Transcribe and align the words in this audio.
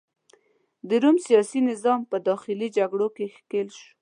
د 0.89 0.91
روم 1.03 1.17
سیاسي 1.27 1.59
نظام 1.69 1.99
په 2.11 2.17
داخلي 2.29 2.67
جګړو 2.77 3.07
کې 3.15 3.25
ښکیل 3.35 3.67
شو. 3.77 3.89